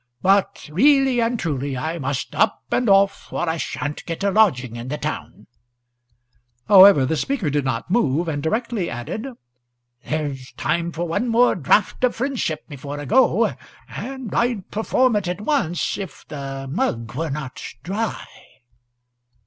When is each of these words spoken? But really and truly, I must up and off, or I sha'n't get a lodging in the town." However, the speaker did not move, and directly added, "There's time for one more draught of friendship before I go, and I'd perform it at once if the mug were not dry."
But 0.23 0.67
really 0.73 1.19
and 1.21 1.39
truly, 1.39 1.77
I 1.77 1.99
must 1.99 2.33
up 2.33 2.63
and 2.71 2.89
off, 2.89 3.31
or 3.31 3.47
I 3.47 3.57
sha'n't 3.57 4.03
get 4.07 4.23
a 4.23 4.31
lodging 4.31 4.75
in 4.75 4.87
the 4.87 4.97
town." 4.97 5.45
However, 6.67 7.05
the 7.05 7.15
speaker 7.15 7.51
did 7.51 7.65
not 7.65 7.91
move, 7.91 8.27
and 8.27 8.41
directly 8.41 8.89
added, 8.89 9.27
"There's 10.03 10.53
time 10.53 10.91
for 10.91 11.07
one 11.07 11.27
more 11.27 11.53
draught 11.53 12.03
of 12.03 12.15
friendship 12.15 12.67
before 12.67 12.99
I 12.99 13.05
go, 13.05 13.53
and 13.89 14.33
I'd 14.33 14.71
perform 14.71 15.15
it 15.17 15.27
at 15.27 15.41
once 15.41 15.99
if 15.99 16.25
the 16.27 16.67
mug 16.67 17.13
were 17.13 17.29
not 17.29 17.61
dry." 17.83 18.25